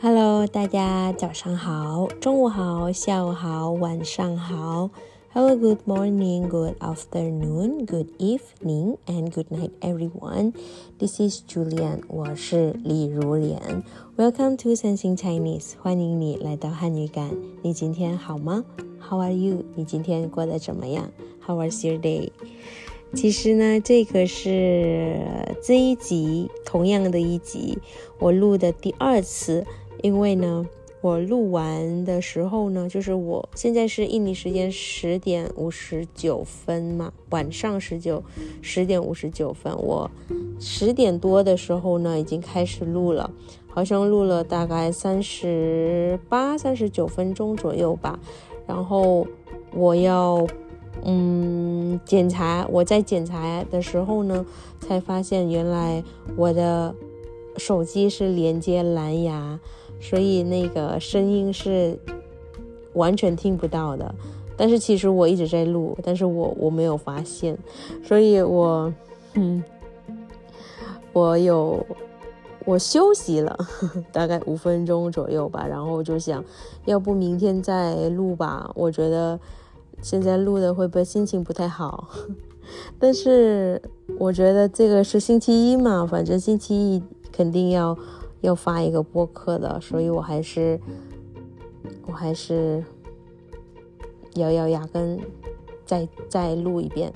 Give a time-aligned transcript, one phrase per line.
[0.00, 4.90] Hello，大家早上好，中午好，下午好，晚上好。
[5.32, 10.52] Hello, good morning, good afternoon, good evening, and good night, everyone.
[10.98, 13.82] This is Julian，我是李如莲。
[14.16, 17.30] Welcome to Sensing Chinese，欢迎你来到汉语感。
[17.62, 18.64] 你今天好吗？
[19.00, 19.64] How are you？
[19.74, 21.10] 你今天过得怎么样？
[21.44, 22.30] How was your day？
[23.14, 25.20] 其实呢，这个是
[25.62, 27.78] 这一集同样的一集，
[28.18, 29.64] 我录的第二次。
[30.01, 30.65] 因为呢，
[31.01, 38.23] 我录完的时候呢，就是我现在是印尼时间十点五十九分嘛，晚上十九
[38.61, 40.09] 十点五十九分，我
[40.59, 43.31] 十点多的时候呢，已经开始录了，
[43.67, 48.19] 好像录了大概三十八、三十九分钟左右吧。
[48.67, 49.25] 然后
[49.73, 50.45] 我要
[51.03, 54.45] 嗯检查，我在检查的时候呢，
[54.81, 56.03] 才发现原来
[56.35, 56.93] 我的
[57.57, 59.59] 手机是连接蓝牙。
[59.99, 61.99] 所以那个声音是
[62.93, 64.15] 完全听不到的，
[64.57, 67.57] 但是其实我一直在录，但是我我没有发现，
[68.03, 68.91] 所以我
[69.35, 69.63] 嗯，
[71.13, 71.85] 我有
[72.65, 73.57] 我休息了
[74.11, 76.43] 大概五分钟左右吧，然后我就想
[76.85, 79.39] 要不明天再录吧，我觉得
[80.01, 82.09] 现在录的会不会心情不太好？
[82.97, 83.81] 但是
[84.17, 87.97] 我觉得这个是星期一嘛，反正星期一肯定要。
[88.41, 90.79] 要发一个播客的，所以我还是，
[92.05, 92.83] 我还是
[94.35, 95.19] 咬咬牙根，
[95.85, 97.11] 再再录一遍。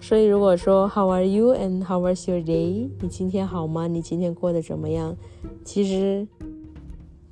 [0.00, 2.88] 所以如果说 How are you and how was your day？
[3.00, 3.88] 你今天好吗？
[3.88, 5.16] 你今天过得怎么样？
[5.64, 6.28] 其实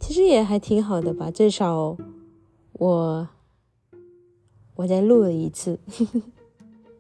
[0.01, 1.97] 其实也还挺好的吧，至少
[2.73, 3.29] 我
[4.75, 5.79] 我在录了一次。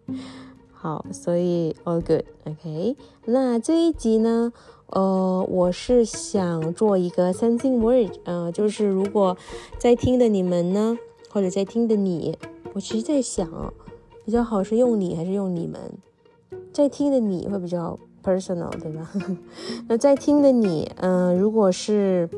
[0.70, 2.96] 好，所以 all good，OK。
[3.24, 4.52] 那这一集呢？
[4.94, 9.36] 呃，我是想做一个 sensing word，呃，就是如果
[9.76, 10.96] 在听的你们呢，
[11.30, 12.38] 或者在听的你，
[12.72, 13.74] 我其实在想，
[14.24, 15.80] 比较好是用你还是用你们？
[16.72, 19.10] 在听的你会比较 personal，对吧？
[19.88, 22.28] 那在听的你，嗯，如果是，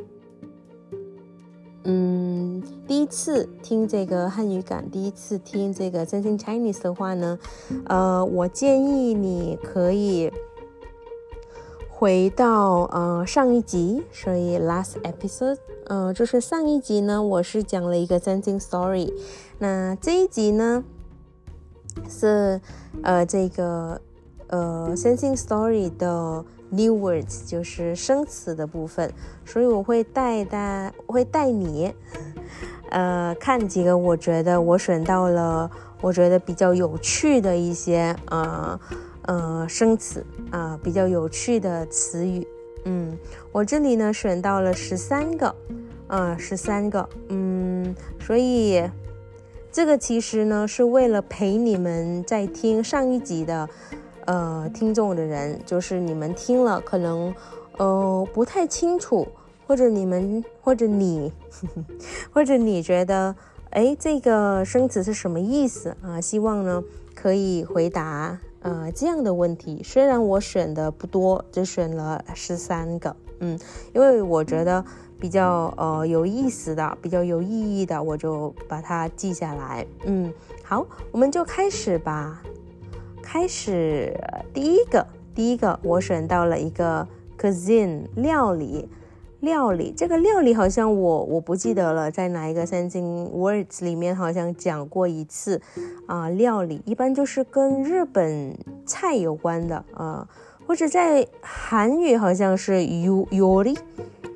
[1.85, 7.39] 嗯，第一次听这个汉语感，第一次听这个真心 Chinese 的话呢，
[7.85, 10.33] 呃，我建议你可以。
[11.99, 19.11] 回到呃上一集，所以 last episode，呃就是上一集呢，我是讲了一个 sensing story，
[19.59, 20.85] 那这一集呢
[22.07, 22.61] 是
[23.03, 23.99] 呃这个
[24.49, 29.11] 呃 sensing story 的 new words，就是生词的部分，
[29.47, 31.95] 所以我会带大会带你
[32.91, 35.71] 呃看几个我觉得我选到了
[36.03, 38.79] 我觉得比较有趣的一些呃。
[39.27, 42.47] 呃，生词啊，比较有趣的词语。
[42.85, 43.19] 嗯，
[43.51, 45.55] 我这里呢选到了十三个，
[46.07, 47.09] 呃，十三个。
[47.29, 48.89] 嗯，所以
[49.73, 53.69] 这个其实呢是为了陪你们在听上一集的，
[54.27, 57.35] 呃，听众的人，就是你们听了可能
[57.79, 59.27] 呃不太清楚，
[59.67, 61.33] 或者你们或者你
[62.33, 63.35] 或者你觉得，
[63.71, 66.21] 哎，这个生词是什么意思啊？
[66.21, 66.81] 希望呢
[67.17, 68.39] 可以回答。
[68.67, 73.57] 呃，这样的问题，虽然我选的不多，只选了十三个，嗯，
[73.95, 74.85] 因为我觉得
[75.21, 79.87] 比较呃有意思的、比较有意义的，我就把它记下来。
[80.05, 80.33] 嗯，
[80.65, 82.43] 好，我们就开始吧。
[83.23, 84.13] 开始
[84.53, 87.07] 第一个，第一个我选到了一个
[87.39, 88.89] cuisine 料理。
[89.46, 95.60] 料理这个料理好像我我不记得了，在哪一个三星 words 里面好像讲过一次
[96.06, 96.30] 啊。
[96.30, 100.30] 料理一般就是跟日本菜有关的啊，
[100.68, 103.76] 或者在韩语好像是 요 요 리，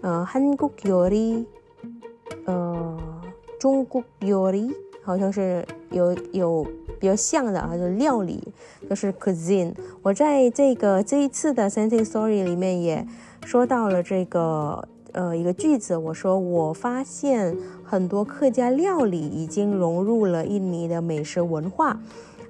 [0.01, 1.45] 呃，韩国요리
[2.45, 2.97] 呃，
[3.59, 6.65] 中国요리好像是有有
[6.99, 8.43] 比较像的啊，就料理
[8.89, 9.71] 就是 cuisine。
[10.01, 13.05] 我在这个这一次的三星 story 里面也
[13.45, 14.87] 说到了这个。
[15.13, 21.97] 呃，一个句子，我说我发现很多客家料理已经融入了印尼的美食文化。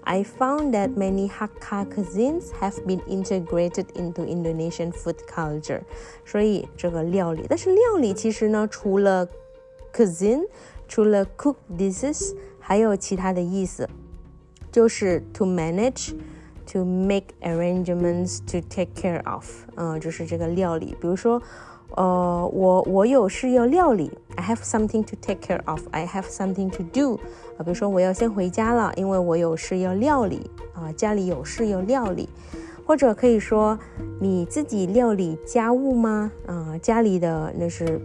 [0.02, 5.82] I found that many Hakka cuisines have been integrated into Indonesian food culture。
[6.26, 9.28] 所以这个料理，但是料理其实呢，除了
[9.94, 10.48] cuisine，
[10.88, 13.88] 除了 cook dishes，还有其他的意思，
[14.72, 19.48] 就是 to manage，to make arrangements，to take care of。
[19.76, 21.40] 嗯，就是这个料理，比如说。
[21.97, 25.81] 呃，我我有事要料理，I have something to take care of.
[25.91, 27.17] I have something to do.
[27.57, 32.29] 啊，比如说我要先回家了，因为我有事要料理啊，家里有事要料理，
[32.87, 33.79] 或者可以说
[34.21, 36.31] 你自己料理家务吗？
[36.47, 38.01] 啊，家里的那是，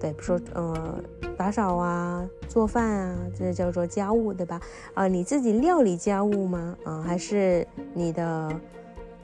[0.00, 0.98] 对，比如说呃
[1.36, 4.60] 打扫啊、做饭啊，这叫做家务，对吧？
[4.94, 6.76] 啊，你自己料理家务吗？
[6.84, 8.48] 啊，还是你的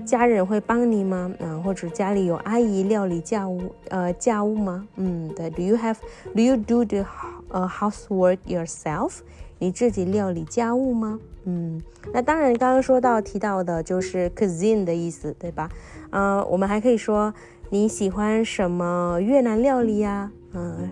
[0.01, 1.33] 家人会帮你吗？
[1.39, 4.87] 嗯，或者家里有阿姨料理家务呃家务吗？
[4.97, 5.97] 嗯，对，Do you have
[6.35, 7.05] Do you do the
[7.51, 9.19] 呃 housework yourself？
[9.59, 11.21] 你自己料理家务吗？
[11.45, 11.81] 嗯，
[12.13, 15.69] 那当然，刚刚说到提到的就是 cuisine 的意思，对吧？
[16.11, 17.33] 呃，我们还可以说
[17.71, 20.31] 你喜欢什么越南料理呀？
[20.53, 20.91] 嗯，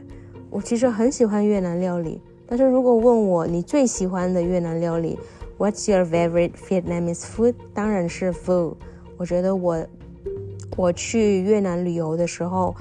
[0.50, 5.19] 我其实很喜欢越南料理，但是如果问我你最喜欢的越南料理
[5.58, 7.55] ，What's your favorite Vietnamese food？
[7.75, 8.75] 当然是 food。
[9.19, 9.87] 我觉得我
[10.76, 12.75] 我去越南旅游的时候。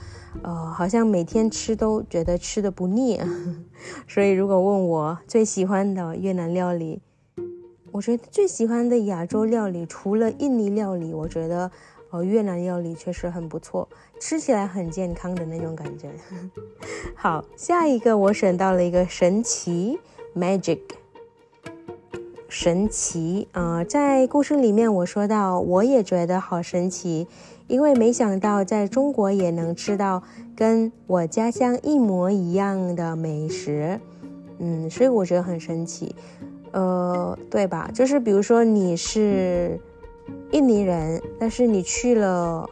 [0.44, 3.20] 呃，好像每天吃都觉得吃的不腻，
[4.08, 7.02] 所以如果问我最喜欢的越南料理，
[7.92, 11.72] 我觉得最喜欢的亚洲料理除了印尼料理，我觉得
[12.12, 13.90] 呃越南料理确实很不错，
[14.20, 16.12] 吃起来很健康的那种感觉。
[17.18, 19.98] 好，下一个我选到了一个神奇
[20.36, 20.82] magic，
[22.50, 27.28] 神奇啊，在故事里面我说到，我也觉得好神奇。
[27.68, 30.24] 因为没想到在中国也能吃到
[30.56, 34.00] 跟我家乡一模一样的美食，
[34.60, 36.16] 嗯，所以我觉得很神奇，
[36.72, 37.92] 呃，对吧？
[37.94, 39.78] 就是比如说你是
[40.52, 42.70] 印尼人，但是你去了，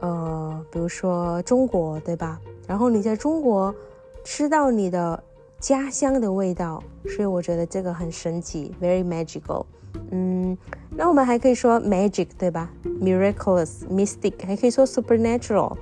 [0.00, 2.38] 呃，比如说中国，对吧？
[2.66, 3.74] 然后你在中国
[4.22, 5.24] 吃到你的
[5.64, 9.64] 家乡的味道，所以我觉得这个很神奇，very magical。
[10.10, 10.54] 嗯，
[10.90, 15.74] 那我们还可以说 magic，对吧？miraculous，mystic，还可以说 supernatural。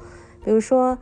[0.45, 0.97] 比如说，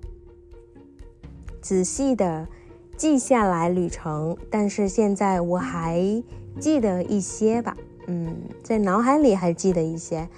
[1.60, 2.48] 仔细的
[2.96, 6.20] 记下来旅程，但是现在我还
[6.58, 7.76] 记得一些吧。
[8.06, 10.28] 嗯，在脑海里还记得一些。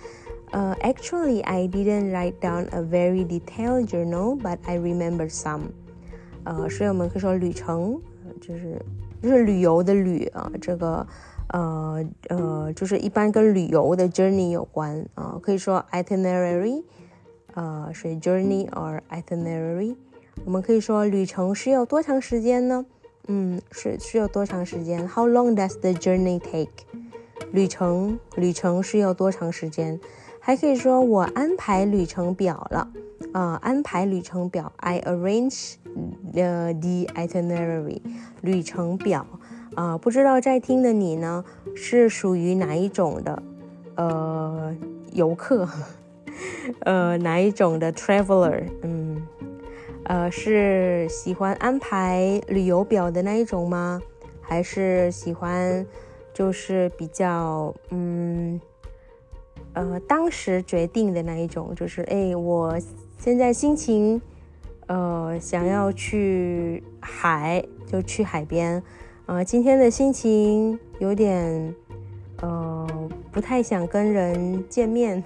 [0.53, 5.71] Uh, actually, I didn't write down a very detailed journal, but I remember some.
[6.43, 8.01] 呃，所以我们可以说旅程，
[8.41, 8.83] 就是
[9.23, 11.07] 就是旅游的旅啊，这个
[11.51, 16.83] 呃呃，就是一般跟旅游的 journey 有关啊，可以说 itinerary，
[17.55, 19.95] 呃，所以 journey or itinerary。
[20.45, 22.85] 我们可以说旅程需要多长时间呢？
[23.33, 26.67] 嗯，是需要多长时间？How long does the journey take？
[27.53, 30.01] 旅程旅程需要多长时间？
[30.41, 32.91] 还可以说我安排旅程表了，
[33.33, 35.75] 啊，安排旅程表，I arrange
[36.33, 38.01] the the itinerary，
[38.41, 39.25] 旅程表，
[39.77, 41.45] 啊，不知道在听的你呢
[41.77, 43.43] 是属于哪一种的，
[43.95, 44.75] 呃，
[45.13, 45.69] 游客，
[46.83, 49.10] 呃，哪一种的 traveler，嗯，
[50.11, 54.03] 呃，是喜欢安排旅游表的那一种吗？
[54.41, 55.87] 还是喜欢
[56.35, 58.61] 就是比较，嗯。
[59.75, 62.77] 呃，当时决定的那一种，就是哎，我
[63.19, 64.21] 现在心情，
[64.89, 68.83] 呃，想要去海，就去海边。
[69.27, 71.73] 呃，今天的心情有点，
[72.43, 72.85] 呃，
[73.31, 75.23] 不太想跟人见面，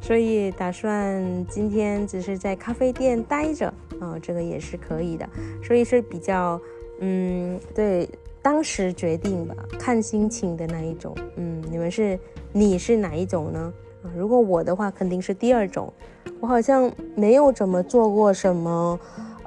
[0.00, 3.72] 所以打算今天只是在咖啡店待着。
[4.00, 5.28] 啊，这个也是可以的，
[5.62, 6.60] 所以是比较，
[7.00, 8.08] 嗯，对。
[8.40, 11.14] 当时决定吧，看心情的那一种。
[11.34, 12.18] 嗯，你们是
[12.52, 13.72] 你是哪一种呢？
[14.02, 15.92] 啊，如果我的话，肯定是第二种。
[16.40, 18.98] 我好像没有怎么做过什么，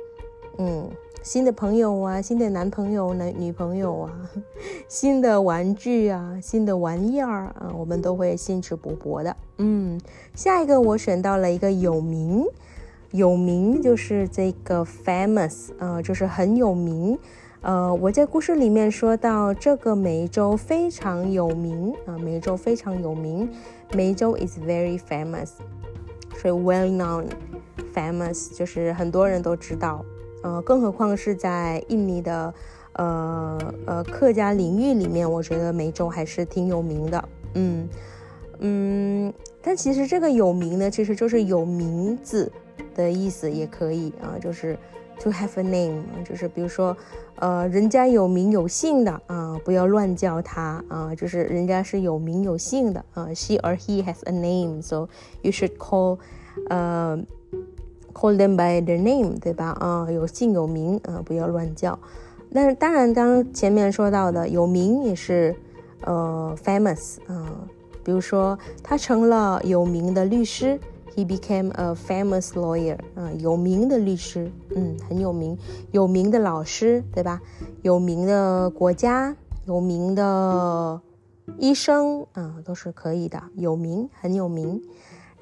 [0.58, 0.90] 嗯，
[1.24, 4.12] 新的朋友啊，新的男朋友、男女朋友啊，
[4.90, 9.34] 新的玩具啊，新的玩意儿啊，我们都会兴致勃勃的。
[9.58, 9.98] 嗯，
[10.36, 12.44] 下一个我选到了一个有名，
[13.12, 17.18] 有名就是这个 famous，啊，就是很有名。
[17.62, 23.50] 呃，我在故事里面说到这个梅州非常有名啊，梅州非常有名，
[23.94, 25.52] 梅州 is very famous，
[26.36, 30.04] 所以 well known，famous 就是很多人都知道，
[30.44, 32.54] 呃，更何况是在印尼的
[32.94, 33.58] 呃
[33.88, 37.90] 呃客家领域里面，我觉得梅州还是挺有名的，嗯
[38.60, 39.34] 嗯，
[39.64, 42.52] 但其实这个有名呢，其实就是有名字
[42.94, 44.78] 的意思也可以啊，就是。
[45.20, 46.98] To have a name，就是比如说，
[47.36, 53.30] 呃，人家有名有姓的啊，不要乱叫他啊，就是人家是有名有姓的啊。
[53.34, 55.08] She or he has a name，so
[55.42, 56.18] you should call，
[56.68, 57.18] 呃
[58.14, 59.76] ，call them by their name，对吧？
[59.80, 61.98] 啊，有姓有名啊，不要乱叫。
[62.54, 65.56] 但是当然，刚前面说到的有名也是，
[66.02, 67.52] 呃，famous 啊，
[68.04, 70.80] 比如说他成了有名的律师。
[71.16, 75.56] He became a famous lawyer，啊，有名的律师，嗯，很有名，
[75.92, 77.40] 有名的老师，对吧？
[77.84, 79.36] 有名的国家，
[79.68, 81.00] 有名的
[81.60, 84.82] 医生，啊，都是可以的，有名，很有名。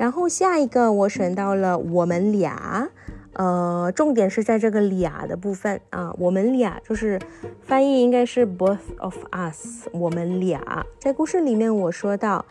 [0.01, 2.89] 然后下一个我选到了我们俩，
[3.34, 7.20] 呃，重点是在这个俩的部分啊，我们俩就是
[7.62, 12.43] 翻译应该是 both of us，我们俩在故事里面我说到。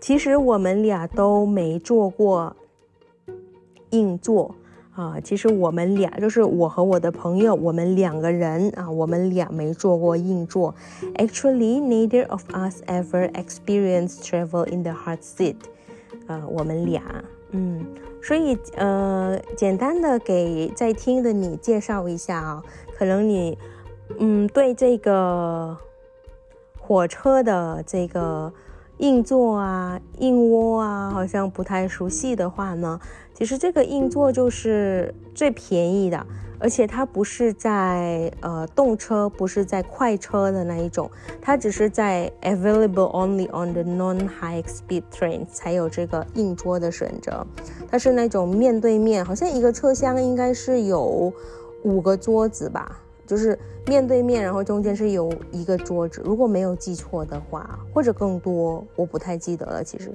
[0.00, 2.56] 其实我们俩都没做过
[3.90, 4.56] 硬座
[5.00, 5.20] 啊。
[5.22, 10.74] 其实我们俩就是我和我的朋友，我们两个人啊，我们俩没做过硬座。
[11.14, 15.56] Actually, neither of us ever experienced travel in the hard seat。
[16.26, 17.02] 啊，我们俩，
[17.52, 17.84] 嗯，
[18.22, 22.62] 所以呃，简单的给在听的你介绍一下啊，
[22.96, 23.56] 可能你
[24.18, 25.76] 嗯对这个
[26.78, 28.52] 火车的这个。
[29.00, 33.00] 硬座啊，硬窝啊，好像不太熟悉的话呢，
[33.32, 36.26] 其实这个硬座就是最便宜的，
[36.58, 47.46] 而且它不是在呃动车，不是在快车的那一种，它只是在 available only on the non-high speed train 才有这个硬桌的选择，
[47.90, 51.32] 它是那种面对面，好像一个车厢应该是有
[51.84, 53.00] 五个桌子吧。
[53.30, 53.56] 就是
[53.86, 59.84] 面对面，然后中间是有一个桌子，如果没有记错的话，或者更多，我不太记得了。
[59.84, 60.12] 其实，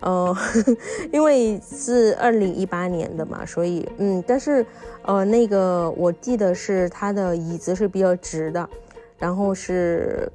[0.00, 0.36] 呃，
[1.10, 4.66] 因为是二零一八年的嘛，所以，嗯，但是，
[5.00, 8.68] 呃，那个我记得是它的椅子是比较直的，
[9.16, 10.30] 然后是，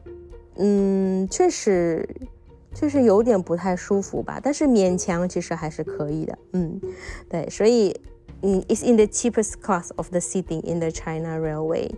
[0.55, 2.03] 嗯，确实，
[2.73, 6.81] 确实有点不太舒服吧，但是勉强其实还是可以的，嗯，
[7.29, 7.95] 对，所以，
[8.41, 11.91] 嗯，it's in the cheapest class of the seating in the China Railway。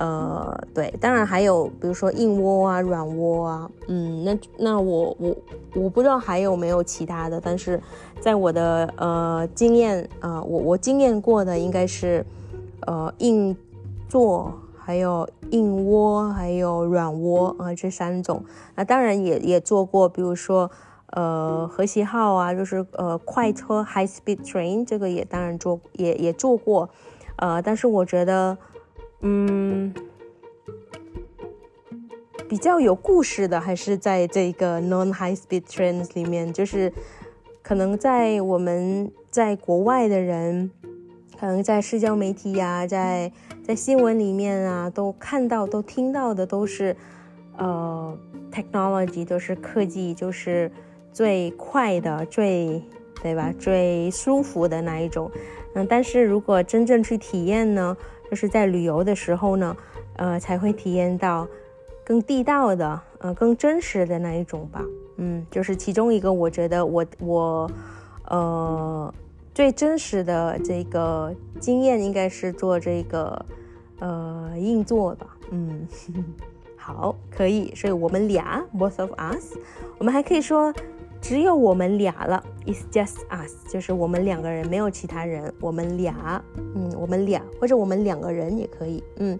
[0.00, 5.36] 呃，对，当然还有，比如说硬窝啊、软窝啊，嗯，那那我我
[5.74, 7.82] 我不知道还有没有其他的，但是
[8.20, 12.24] 在我的呃经验啊，我我经验过的应该是，
[12.86, 13.56] 呃，硬
[14.08, 18.44] 座，还有硬窝，还有软窝啊这三种。
[18.76, 20.70] 那当然也也做过，比如说
[21.10, 26.88] 呃和谐号啊，就是呃快车 high speed train，这个也当然做也也做过，
[27.34, 28.56] 呃，但是我觉得。
[29.20, 29.92] 嗯，
[32.48, 36.92] 比较有故事的还是在这个 non high speed trains 里面，就是
[37.62, 40.70] 可能在我们在国外的人，
[41.38, 43.32] 可能在社交媒体呀，在
[43.64, 46.96] 在新闻里面啊，都看到、都听到的都是
[47.56, 48.16] 呃
[48.52, 50.70] technology，都是科技，就是
[51.12, 52.80] 最快的、最
[53.20, 55.28] 对吧、最舒服的那一种。
[55.74, 57.96] 嗯，但是如果真正去体验呢？
[58.30, 59.76] 就是在旅游的时候呢，
[60.16, 61.46] 呃，才会体验到
[62.04, 64.84] 更地道的，呃，更真实的那一种吧。
[65.16, 67.70] 嗯，就是其中一个，我觉得我我
[68.26, 69.14] 呃
[69.54, 73.46] 最真实的这个经验应该是做这个
[73.98, 75.26] 呃硬座吧。
[75.50, 75.86] 嗯，
[76.76, 77.74] 好，可以。
[77.74, 79.56] 所以我们俩，both of us，
[79.98, 80.72] 我们还可以说
[81.20, 89.38] 只有我们俩了，It's just us，就是我们两个人，没有其他人，我们俩，嗯，我们俩，或者我们两个人也可以，嗯，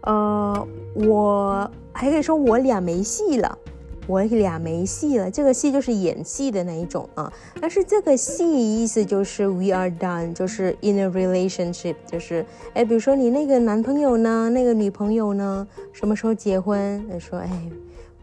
[0.00, 3.58] 呃，我还可以说我俩没戏了，
[4.06, 7.30] 我俩没戏了，这个戏就是演戏的那一种啊，
[7.60, 17.04] 但是这个戏意思就是 we are done，就是 in a relationship，就是哎，比如说你那个男朋友呢，那个女朋友呢，什么时候结婚？
[17.20, 17.50] 说哎。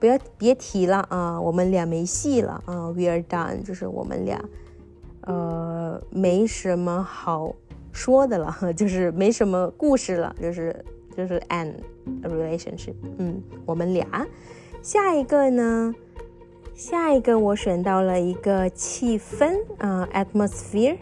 [0.05, 4.39] 不要别提了啊，我们俩没戏了啊，We are done，就是我们俩，
[5.21, 7.55] 呃，没什么好
[7.91, 10.85] 说的了， 就是没什么故事了，就是
[11.17, 11.73] 就是 end
[12.21, 14.05] relationship，嗯，我们俩，
[14.83, 15.95] 下一个呢，
[16.75, 20.97] 下一个我选到了一个气氛啊，atmosphere，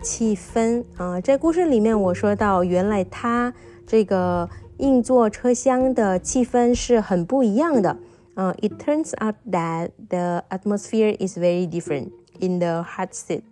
[0.00, 3.52] 气氛啊，在故事里面我说到，原来它
[3.86, 4.48] 这个
[4.78, 7.98] 硬座车厢的气氛是很不一样的。
[8.36, 13.42] Uh, it turns out that the atmosphere is very different in the hard seat.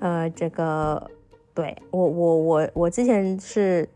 [0.00, 1.08] 呃，这个
[1.54, 3.88] 对我我我我之前是，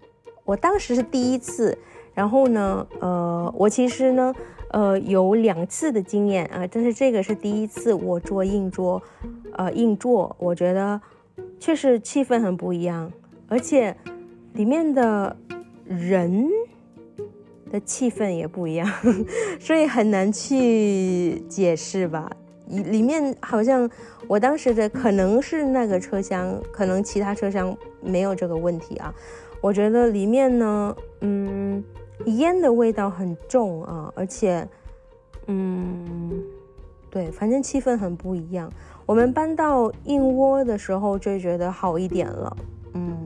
[0.45, 1.77] 我当时是第一次，
[2.15, 4.33] 然后呢，呃，我其实呢，
[4.71, 9.03] 呃，有两次的经验啊，但是这个是第一次我坐硬座，
[9.55, 11.01] 呃，硬座，我觉得
[11.59, 13.11] 确实气氛很不一样，
[13.49, 13.97] 而且
[14.53, 15.37] 里面的
[15.89, 16.49] 人。
[17.71, 18.89] 的气氛也不一样，
[19.61, 22.31] 所以很难去解释吧。
[22.67, 23.89] 里面好像
[24.29, 29.13] 我当时的可能是那个车厢，可能其他车厢没有这个问题啊。
[29.61, 31.83] 我觉得里面呢，嗯，
[32.27, 34.67] 烟的味道很重啊，而且，
[35.49, 36.43] 嗯，
[37.11, 38.73] 对，反正气氛很不一样。
[39.05, 42.57] 我们搬到硬窝的时候就觉得好一点了，
[42.95, 43.17] 嗯，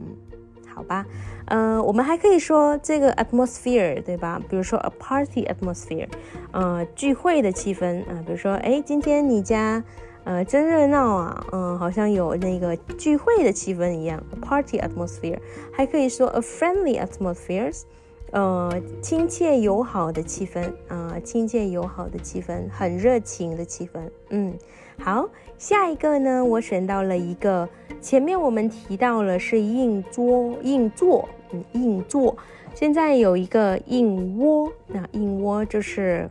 [0.74, 1.06] 好吧。
[1.46, 4.40] 嗯，我们还可以说这个 atmosphere，对吧？
[4.48, 6.08] 比如说 a party atmosphere，
[6.52, 8.22] 呃，聚会的气氛啊。
[8.26, 9.84] 比如说，哎，今天你家，
[10.24, 14.22] 呃，真热闹啊，嗯，好像有那个聚会的气氛一样。
[14.32, 15.38] a party atmosphere，
[15.70, 17.82] 还可以说 a friendly atmosphere，
[18.32, 24.00] 呃，亲切友好的气氛啊，亲切友好的气氛，很热情的气氛。
[24.30, 24.54] 嗯，
[24.98, 27.68] 好，下一个呢，我选到了一个。
[28.04, 32.36] 前面我们提到了是硬桌、硬座，嗯，硬座。
[32.74, 36.28] 现在有一个硬窝，那硬窝就是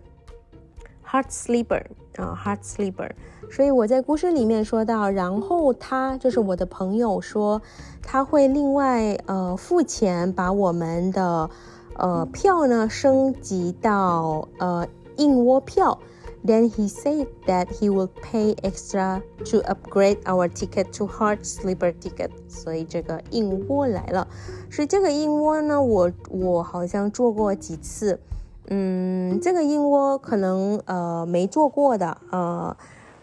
[1.03, 1.81] hard sleeper
[2.17, 3.09] 啊，hard sleeper。
[3.49, 7.59] 所以我在故事里面说到，然后他就是我的朋友说，
[8.03, 11.49] 他会另外呃付钱把我们的
[11.95, 15.97] 呃票呢升级到呃硬窝票。
[16.45, 22.31] Then he said that he will pay extra to upgrade our ticket to hard sleeper ticket。
[22.49, 24.27] 所以这个硬窝来了。
[24.69, 28.19] 所以这个硬窝呢，我我好像坐过几次。
[28.67, 32.75] 嗯，这个硬窝可能呃没坐过的呃，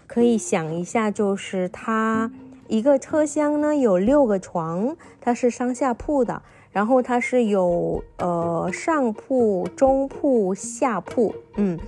[0.06, 2.30] 可以想一下，就是它
[2.68, 11.78] 一个车厢呢有六个床，它是上下铺的，然后它是有呃上铺、中铺、下铺，嗯。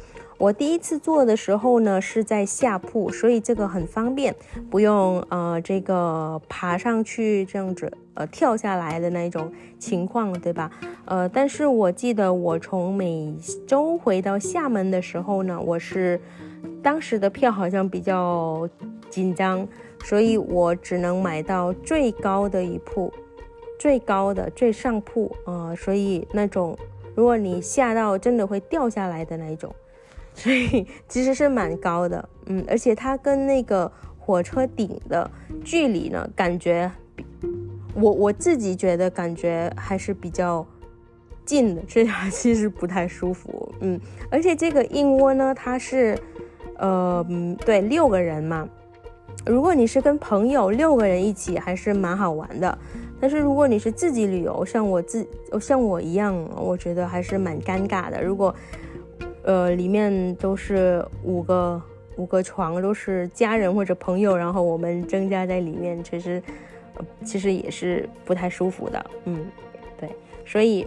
[0.42, 4.35] 我第一次坐的时候呢，是在下铺，所以这个很方便，
[4.68, 10.68] 不用呃这个爬上去这样子呃跳下来的那一种情况，对吧？
[11.05, 13.33] 呃，但是我记得我从美
[13.68, 16.20] 洲回到厦门的时候呢，我是
[16.83, 18.68] 当时的票好像比较
[19.09, 19.64] 紧张，
[20.02, 23.12] 所以我只能买到最高的一铺，
[23.78, 26.76] 最高的最上铺啊，所以那种
[27.14, 29.72] 如果你下到真的会掉下来的那一种。
[30.35, 35.31] 所以其实是蛮高的，嗯，而且它跟那个火车顶的
[35.62, 37.25] 距离呢，感觉比
[37.95, 40.66] 我我自己觉得感觉还是比较
[41.45, 46.18] 近的，这样其实不太舒服，嗯，而且这个硬窝呢，它是
[46.79, 47.25] 呃，
[47.66, 48.66] 对，六个人嘛，
[49.45, 52.79] 如果你是跟朋友六个人一起，还是蛮好玩的，
[53.21, 55.29] 但是如果你是自己旅游，像我自
[55.61, 58.53] 像我一样，我觉得还是蛮尴尬的，如果。
[59.44, 61.83] 呃，里面都是五个
[62.16, 66.40] 五个床，都是家人或者朋友，然后我们增加在里面，其实
[67.24, 69.44] 其实也是不太舒服的，嗯，
[69.98, 70.09] 对，
[70.46, 70.87] 所以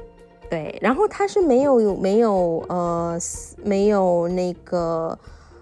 [0.50, 3.20] 对，然后它是没有没有呃
[3.64, 5.18] 没有那个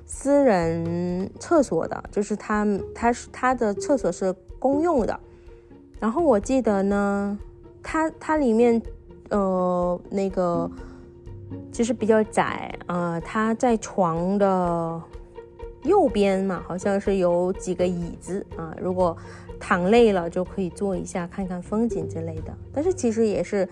[0.06, 5.19] 私人厕所的，就是它它是它的厕所是公用的，
[5.99, 7.39] 然后我记得呢，
[7.82, 8.79] 它它里面
[9.29, 10.69] 呃那个。
[11.72, 15.02] 就是比较窄，呃，它在床的
[15.84, 19.16] 右边嘛，好像是有几个椅子啊，如果
[19.60, 22.54] 躺累了就可以坐一下，看看风景之类的。
[22.74, 23.68] 但是其实也是，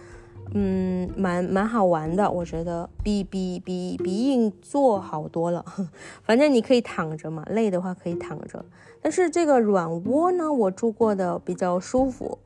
[0.54, 5.64] 嗯，蛮蛮好玩的，我觉得比比比比硬座好多了。
[6.24, 8.64] 反正你可以躺着嘛，累的话可以躺着。
[9.02, 12.38] 但是这个软窝呢，我住过的比较舒服。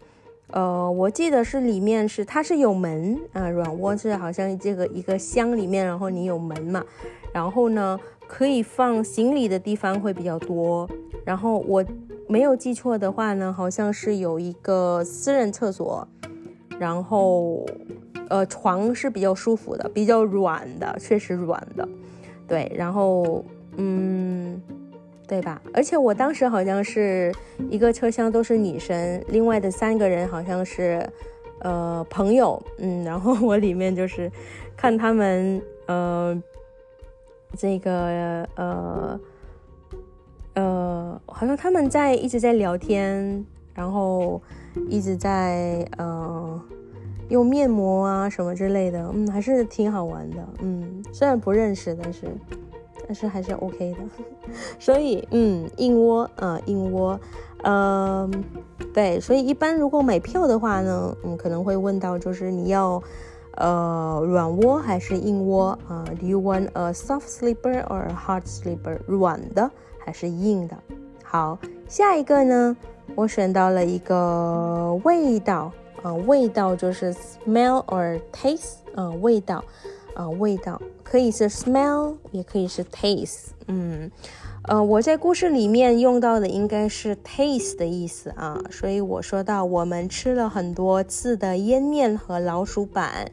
[0.52, 6.84] 呃，我记得是里面是它是有门啊，软窝是好像这个一个箱里面，然后你有门嘛，
[7.34, 10.90] 然后呢可以放行李的地方会比较多。
[11.24, 11.84] 然后我
[12.28, 16.08] 没有记错的话呢，好像是有一个私人厕所。
[16.78, 17.66] 然后，
[18.28, 21.88] 呃，床是比较舒服的，比较软的，确实软的，
[22.46, 22.70] 对。
[22.76, 23.46] 然后，
[23.78, 24.62] 嗯，
[25.28, 25.62] 对吧？
[25.74, 27.34] 而且我当时好像是
[27.70, 31.08] 一个车厢都是女生，另外的三个人好像是，
[31.60, 33.04] 呃，朋友，嗯。
[33.04, 34.32] 然后我里面就是
[34.78, 36.42] 看他们，呃，
[37.58, 39.20] 这个，呃，
[40.54, 43.46] 呃，好像他们在一直在聊天。
[43.76, 44.42] 然后
[44.88, 46.62] 一直在呃
[47.28, 52.22] 用面膜啊什么之类的，嗯，还是挺好玩的，嗯，虽然不认识，但是
[53.06, 53.98] 但是还是 OK 的。
[54.80, 57.20] 所以嗯，硬窝啊，硬窝，
[57.64, 58.44] 嗯，
[58.94, 63.02] 对，所以一般如果买票的话呢，嗯，可能会问到就是你要
[63.58, 68.98] 呃软窝还是硬窝啊？Do you want a soft sleeper or a hard sleeper？
[69.06, 70.76] 软的还是硬的？
[71.24, 72.76] 好，下一个呢？
[73.14, 79.64] 我选到了一个味道，啊，味道就是 smell or taste，啊，味道，
[80.16, 84.10] 啊，味道可以是 smell，也可以是 taste，嗯，
[84.64, 93.32] 呃，我在故事里面用到的应该是 taste 的意思啊，所以我说到我们吃了很多次的腌面和老鼠板，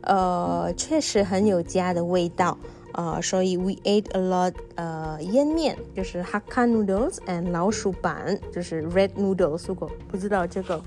[0.00, 2.58] 呃，确实很有家的味道。
[2.94, 9.64] 啊，所以 we ate a lot，呃，腌面就是 Hakka noodles，and 老鼠板就是 red noodles。
[9.66, 10.80] 如果不知道这个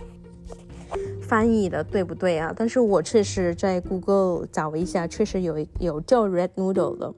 [1.27, 2.53] 翻译的对不对啊？
[2.55, 7.13] 但是我确实在 Google 找一下，确实有有叫 red noodle 的。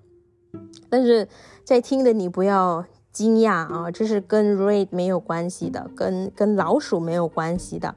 [0.89, 1.27] 但是
[1.63, 7.95] 在听的你不要惊讶啊，这是跟 red 没有关系的，跟跟老鼠没有关系的，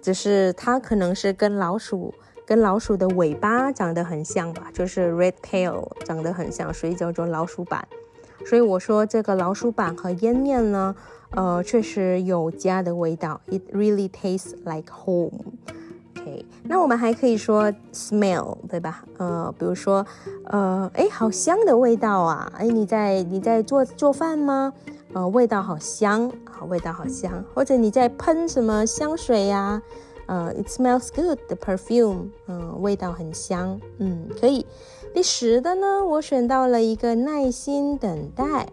[0.00, 2.14] 只是它可能是跟老鼠。
[2.46, 7.86] 跟老鼠的尾巴长得很像吧，就是 red tail 长得很像，所以叫做老鼠板。
[8.44, 10.96] 所以我说这个老鼠板和腌面呢，
[11.32, 15.30] 呃，确实有家的味道，it really tastes like home。
[16.18, 19.04] OK，那我们还可以说 smell，对吧？
[19.16, 20.04] 呃，比如说，
[20.44, 22.52] 呃，哎，好香的味道啊！
[22.56, 24.72] 哎，你在你在做做饭吗？
[25.12, 27.44] 呃，味道好香啊，味道好香。
[27.54, 29.80] 或者你在喷什么香水呀？
[30.26, 34.64] 呃，it smells good，the perfume，嗯，味道很香，嗯，可以。
[35.12, 38.68] 第十的呢，我选到了一个耐心等待，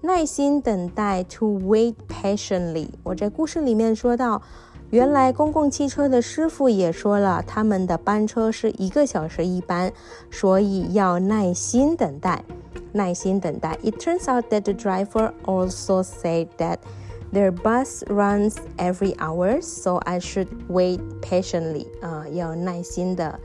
[0.00, 2.88] 耐心等待，to wait patiently。
[3.02, 4.42] 我在故事里面说到，
[4.90, 9.92] 原来公共汽车的师傅也说了，他们的班车是一个小时一班，
[10.30, 12.44] 所以要耐心等待，
[12.92, 13.78] 耐心等待。
[13.82, 16.78] It turns out that the driver also said that.
[17.32, 21.86] Their bus runs every hour, so I should wait patiently.
[22.00, 23.40] 啊，要耐心的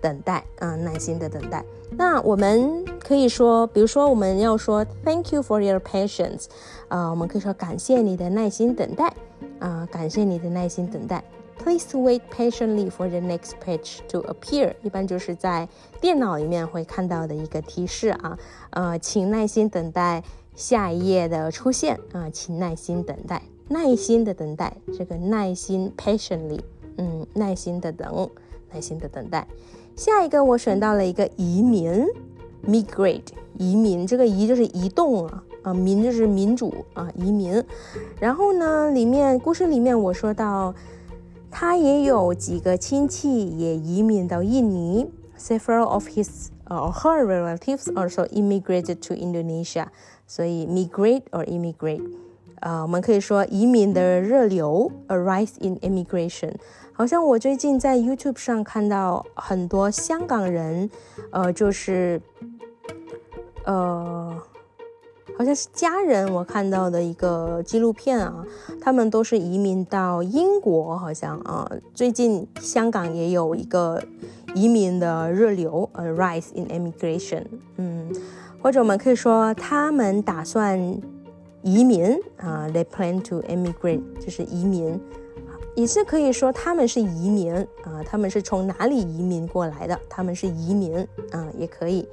[0.00, 1.64] 等待啊，耐心的等待。
[1.90, 6.46] 那我们可以说，比如说我们要说 Thank you for your patience，
[6.88, 9.12] 啊，我们可以说感谢你的耐心等待
[9.58, 11.22] 啊，感谢你的耐心等待。
[11.58, 14.74] Please wait patiently for the next page to appear。
[14.82, 15.68] 一般就是在
[16.00, 18.38] 电脑里面会看到的一个提示啊，
[18.70, 20.22] 呃，请耐心等待。
[20.54, 26.58] 下一页的出现啊，请耐心等待，耐心的等待，这个耐心 patiently，
[26.96, 28.28] 嗯，耐心的等，
[28.72, 29.46] 耐心的等待。
[29.98, 32.06] 下一个我选到了一个移民
[32.64, 33.24] ，migrate，
[33.58, 37.60] 移民，这个移就是移动啊，啊，民就是民主啊，移民。
[38.20, 40.72] 然后呢，里面故事里面我说到，
[41.50, 49.86] 他也有几个亲戚也移民到印尼，several of his or her relatives also immigrated to Indonesia。
[50.28, 52.08] 所以 migrate or immigrate，
[52.60, 56.52] 啊，我们可以说移民的热流，a rise in immigration。
[56.98, 60.90] 好像我最近在 YouTube 上看到很多香港人，
[61.30, 62.20] 呃，就是，
[63.62, 64.36] 呃，
[65.38, 68.44] 好像是家人，我看到的一个纪录片啊，
[68.80, 74.02] 他们都是移民到英国，好像啊，最近香港也有一个
[74.52, 77.44] 移民的热流，a rise in immigration，
[77.76, 78.12] 嗯。
[78.60, 80.76] 或者我们可以说，他们打算
[81.62, 85.00] 移民啊，they plan to emigrate，就是移民，
[85.78, 89.96] 也是可以说他们是移民啊，他们是从哪里移民过来的？
[90.08, 90.98] 他们是移民
[91.30, 92.08] 啊，也可以。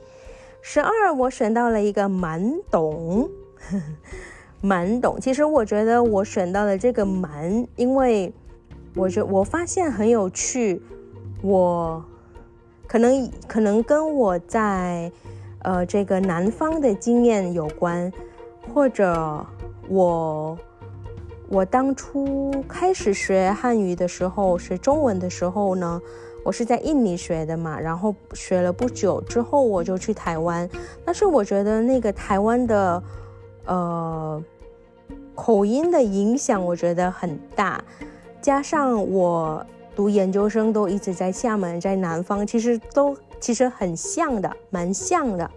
[0.62, 3.28] 十二，我选到了一个蛮懂，
[4.62, 5.19] 蛮懂。
[5.19, 8.32] 其实我觉得我选到了这个蛮，因为
[8.93, 10.80] 我觉我发现很有趣，
[11.41, 12.06] 我
[12.86, 15.12] 可能可能跟我在
[15.63, 18.13] 呃这个南方的经验有关，
[18.71, 19.43] 或者
[19.88, 20.56] 我
[21.47, 26.01] 我当初开始学汉语的时候，学中文的时候呢，
[26.43, 30.67] 我是在印尼学的嘛，然后学了不久之后我就去台湾，
[31.05, 33.03] 但是我觉得那个台湾的
[33.65, 34.43] 呃
[35.36, 37.84] 口音的影响，我觉得很大。
[38.41, 45.49] 加上我读研究生都一直在厦门，在南方，其实都其实很像的，蛮像的。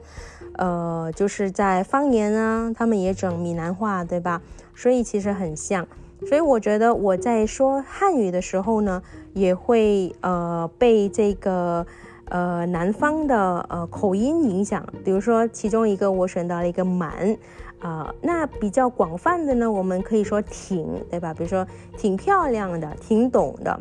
[0.55, 4.40] 呃，就是在方言啊，他们也整闽南话，对吧？
[4.79, 5.85] 所以其实很像。
[6.29, 9.03] 所以我觉得我在说汉语的时候呢，
[9.35, 11.85] 也会呃被这个
[12.27, 14.87] 呃南方的呃口音影响。
[15.05, 17.37] 比如说其中一个我选到了一个满。
[17.81, 21.33] 啊，那比较广泛的呢，我们可以说挺，对吧？
[21.33, 21.64] 比如说
[21.97, 23.81] 挺漂亮的，挺懂的，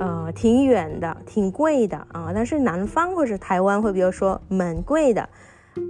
[0.00, 2.32] 呃，挺远的，挺贵的啊。
[2.34, 5.28] 但是南方或者台湾会比如说蛮贵的，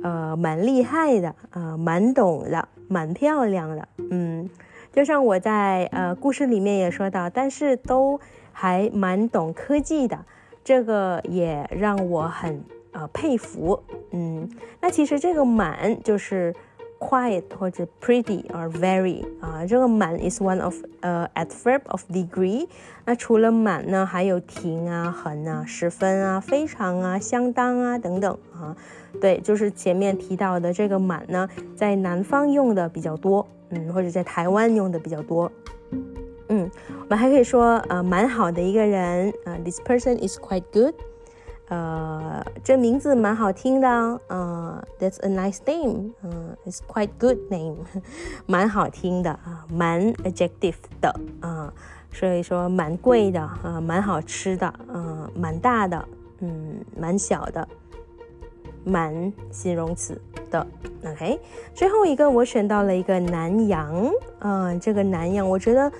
[0.02, 3.88] 呃，蛮厉害的，呃，蛮懂的，蛮漂亮的。
[4.10, 4.48] 嗯，
[4.92, 8.18] 就像我在呃故事里面也说到，但是都
[8.52, 10.18] 还蛮懂科技的，
[10.62, 13.82] 这个也让我很呃佩服。
[14.12, 14.48] 嗯，
[14.80, 16.54] 那其实这个满就是。
[16.98, 22.66] Quiet 或者 pretty or very 啊，这个满 is one of 呃 adverb of degree。
[23.04, 28.76] 那除了满呢，还有挺啊、很啊、十分啊、非常啊、相当啊等等啊。
[29.20, 35.50] 对，就是前面提到的这个满呢，在南方用的比较多，嗯，或者在台湾用的比较多。
[36.50, 36.70] 嗯，
[37.02, 40.94] 我们还可以说呃蛮好的一个人啊，this person is quite good。
[41.68, 43.88] 呃，这名字蛮好听的，
[44.28, 47.76] 呃，That's a nice name，嗯，It's quite good name，
[48.46, 51.70] 蛮好听的啊，蛮 adjective 的啊，
[52.10, 56.02] 所以说蛮贵的啊，蛮好吃的啊，蛮大的，
[56.40, 57.68] 嗯，蛮小的，
[58.84, 60.18] 蛮形容词
[60.50, 60.66] 的
[61.04, 61.38] ，OK，
[61.74, 65.92] 最后一个我选到了一个南洋，嗯，这个南洋我觉得。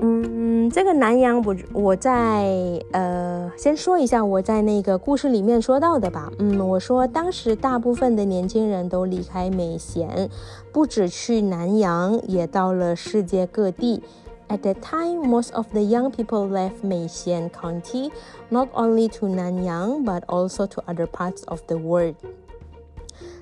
[0.00, 2.46] 嗯，这个南洋我我在
[2.92, 6.30] 呃，先说一下我在那个故事里面说到的吧。
[6.38, 10.30] 嗯，我说当时大部分的年轻人都离开美贤，
[10.70, 14.00] 不止去南洋，也到了世界各地。
[14.48, 18.12] At that time, most of the young people left Meixian County,
[18.50, 22.14] not only to Nanyang but also to other parts of the world.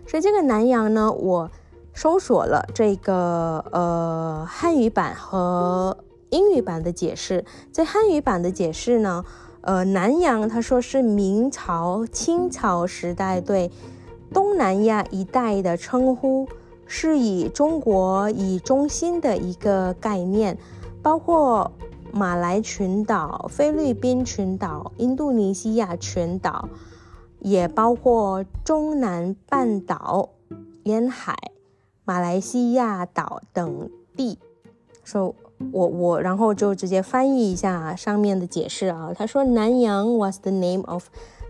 [0.06, 1.50] 所以这个南洋呢，我
[1.92, 5.98] 搜索了这个呃汉语版和。
[6.30, 9.24] 英语版的解释，在汉语版的解释呢，
[9.60, 13.70] 呃，南洋他说是明朝、清朝时代对
[14.32, 16.48] 东南亚一带的称呼，
[16.84, 20.58] 是以中国以中心的一个概念，
[21.00, 21.70] 包括
[22.12, 26.68] 马来群岛、菲律宾群岛、印度尼西亚群岛，
[27.38, 30.30] 也包括中南半岛
[30.82, 31.36] 沿海、
[32.04, 34.38] 马来西亚岛等地。
[35.04, 35.34] 说。
[35.72, 39.12] 我我然后就直接翻译一下上面的解释啊。
[39.16, 41.04] 他说，南洋 was the name of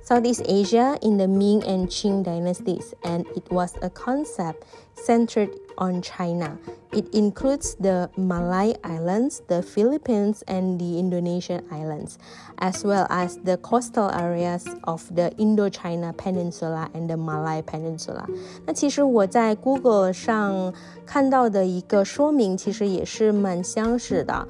[0.06, 6.02] Southeast Asia in the Ming and Qing dynasties, and it was a concept centered on
[6.02, 6.58] China.
[6.92, 12.18] It includes the Malay Islands, the Philippines, and the Indonesian islands,
[12.58, 18.28] as well as the coastal areas of the Indochina Peninsula and the Malay Peninsula.
[18.66, 20.74] 那其实我在 Google 上
[21.06, 24.48] 看到的一个说明，其实也是蛮相似的。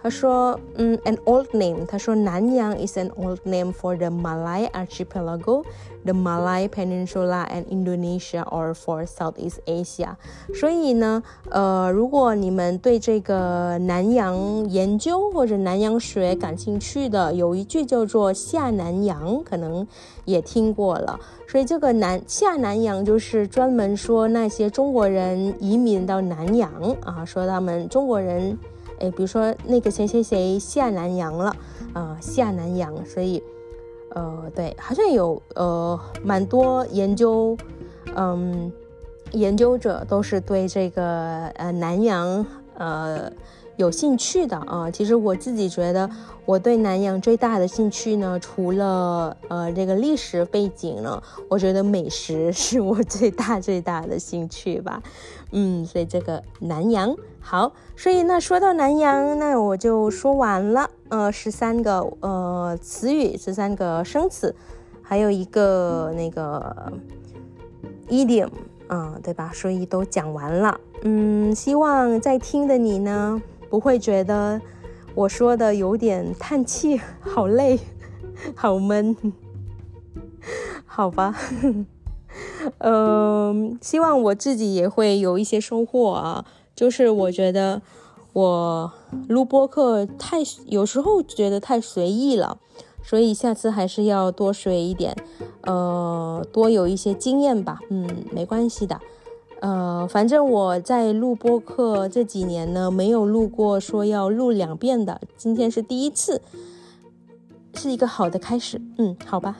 [0.00, 1.84] 他说，嗯，an old name。
[1.86, 5.64] 他说，南洋 is an old name for the Malay archipelago,
[6.04, 10.14] the Malay Peninsula and Indonesia, or for Southeast Asia。
[10.54, 19.84] 所以呢，呃，如果你们对这个南洋研究或者南洋学感兴趣的，有一句叫做下南洋，可能
[20.24, 21.18] 也听过了。
[21.48, 26.70] 所以这个南下南洋就是专门说那些中国人移民到南洋
[27.04, 28.56] 啊，说他们中国人。
[29.00, 31.56] 哎，比如说那个谁谁谁下南洋了，
[31.92, 33.42] 啊，下南洋，所以，
[34.10, 37.56] 呃，对，好像有呃蛮多研究，
[38.14, 38.72] 嗯，
[39.32, 43.30] 研究者都是对这个呃南洋呃
[43.76, 44.90] 有兴趣的啊。
[44.90, 46.08] 其实我自己觉得，
[46.44, 55.02] 我对南洋最大的兴趣呢，除了呃这个历史背景呢，我觉得美食是我最大最大的兴趣吧。
[55.50, 60.90] 嗯，所以这个南洋好，所以那说到南洋，那我就说完了。
[61.08, 64.54] 呃，十三个呃词语，十三个生词，
[65.00, 66.92] 还有一个那个
[68.08, 68.50] idiom，
[68.88, 69.50] 嗯，对吧？
[69.54, 70.78] 所以都讲完了。
[71.02, 74.60] 嗯，希望在听的你呢，不会觉得
[75.14, 77.80] 我说的有点叹气，好累，
[78.54, 79.16] 好闷。
[80.84, 81.34] 好吧。
[82.78, 86.44] 嗯，希望我自己也会有一些收获啊。
[86.74, 87.82] 就是我觉得
[88.32, 88.92] 我
[89.28, 92.58] 录播课太有时候觉得太随意了，
[93.02, 95.16] 所以下次还是要多学一点，
[95.62, 97.80] 呃，多有一些经验吧。
[97.90, 99.00] 嗯，没关系的。
[99.60, 106.40] 呃，反正我在录播课这几年呢，没有录过说要录两遍的，今天是第一次，
[107.74, 108.80] 是一个好的开始。
[108.98, 109.56] 嗯，好吧。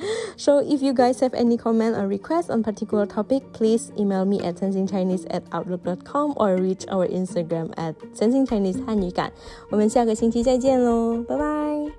[0.37, 4.41] So if you guys have any comment or request on particular topic, please email me
[4.43, 9.31] at sensingchinese at outlook.com or reach our Instagram at sensingchinese 汉语感。
[9.71, 11.98] 我们下个星期再见喽，拜拜。